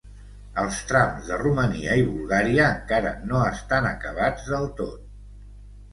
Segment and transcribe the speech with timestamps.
[0.61, 5.09] Els trams de Romania i Bulgària encara no estan acabats del tot.